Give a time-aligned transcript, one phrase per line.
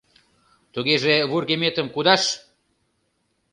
[0.73, 2.23] —Тугеже вургеметым кудаш!